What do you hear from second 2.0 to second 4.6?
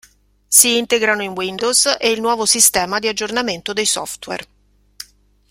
il nuovo sistema di aggiornamento dei software.